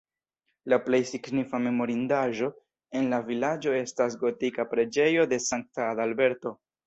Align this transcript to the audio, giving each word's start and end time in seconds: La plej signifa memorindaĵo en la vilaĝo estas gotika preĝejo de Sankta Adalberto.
La 0.71 0.77
plej 0.85 0.99
signifa 1.09 1.59
memorindaĵo 1.65 2.47
en 3.01 3.05
la 3.13 3.19
vilaĝo 3.29 3.77
estas 3.81 4.17
gotika 4.23 4.67
preĝejo 4.75 5.27
de 5.35 5.39
Sankta 5.51 5.87
Adalberto. 5.93 6.57